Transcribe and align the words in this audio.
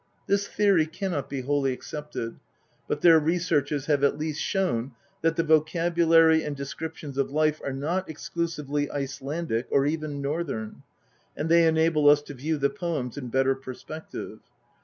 This 0.25 0.47
theory 0.47 0.87
cannot 0.87 1.29
be 1.29 1.41
wholly 1.41 1.73
accepted, 1.73 2.39
but 2.87 3.01
their 3.01 3.19
researches 3.19 3.85
have 3.85 4.03
at 4.03 4.17
least 4.17 4.41
shown 4.41 4.93
that 5.21 5.35
the 5.35 5.43
vocabulary 5.43 6.43
and 6.43 6.55
descriptions 6.55 7.19
of 7.19 7.29
life 7.29 7.61
are 7.63 7.71
not 7.71 8.09
exclusively 8.09 8.89
Icelandic 8.89 9.67
or 9.69 9.85
even 9.85 10.19
Northern, 10.19 10.81
and 11.37 11.49
they 11.49 11.67
enable 11.67 12.09
us 12.09 12.23
to 12.23 12.33
view 12.33 12.57
the 12.57 12.71
poems 12.71 13.15
in 13.15 13.27
better 13.27 13.53
perspective. 13.53 14.39